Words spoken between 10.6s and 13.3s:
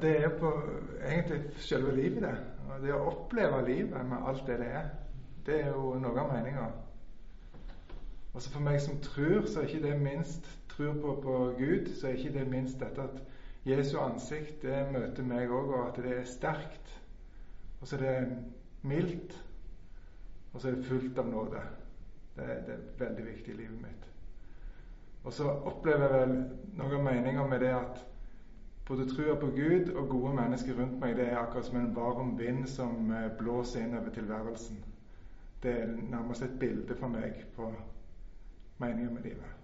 tror på, på Gud, så er ikke det minst dette at